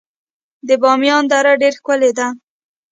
د 0.67 0.69
بامیان 0.81 1.23
دره 1.31 1.53
ډیره 1.61 1.75
ښکلې 1.77 2.11
ده 2.17 2.27